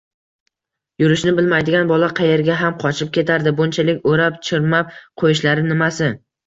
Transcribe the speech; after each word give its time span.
Yurishni 1.03 1.33
bilmaydigan 1.39 1.91
bola, 1.93 2.09
qaerga 2.21 2.57
ham 2.63 2.81
qochib 2.87 3.13
ketardi, 3.21 3.55
bunchalik 3.63 4.13
o`rab-chirmab 4.15 4.95
qo`yishlari 5.03 5.71
nimasi 5.73 6.15